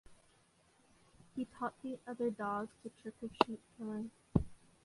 [1.35, 4.09] He taught the other dogs the trick of sheep-killing.